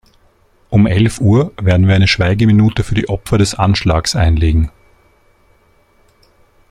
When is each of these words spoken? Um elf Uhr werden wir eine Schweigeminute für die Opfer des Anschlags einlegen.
Um 0.71 0.87
elf 0.87 1.21
Uhr 1.21 1.53
werden 1.61 1.87
wir 1.87 1.93
eine 1.93 2.07
Schweigeminute 2.07 2.83
für 2.83 2.95
die 2.95 3.07
Opfer 3.07 3.37
des 3.37 3.53
Anschlags 3.53 4.15
einlegen. 4.15 4.71